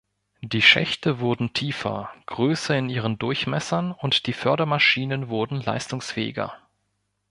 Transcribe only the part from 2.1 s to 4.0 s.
größer in ihren Durchmessern